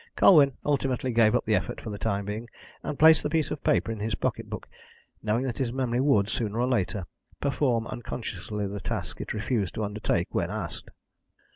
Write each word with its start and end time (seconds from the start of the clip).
Colwyn 0.15 0.53
ultimately 0.65 1.11
gave 1.11 1.35
up 1.35 1.45
the 1.45 1.53
effort 1.53 1.79
for 1.79 1.91
the 1.91 1.99
time 1.99 2.25
being, 2.25 2.49
and 2.81 2.97
placed 2.97 3.21
the 3.21 3.29
piece 3.29 3.51
of 3.51 3.63
paper 3.63 3.91
in 3.91 3.99
his 3.99 4.15
pocket 4.15 4.49
book, 4.49 4.67
knowing 5.21 5.43
that 5.45 5.59
his 5.59 5.71
memory 5.71 5.99
would, 6.01 6.27
sooner 6.27 6.59
or 6.59 6.67
later, 6.67 7.05
perform 7.39 7.85
unconsciously 7.85 8.65
the 8.65 8.79
task 8.79 9.21
it 9.21 9.31
refused 9.31 9.75
to 9.75 9.83
undertake 9.83 10.29
when 10.33 10.49
asked. 10.49 10.89